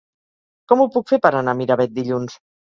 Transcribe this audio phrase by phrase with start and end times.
[0.73, 2.41] Com ho puc fer per anar a Miravet dilluns?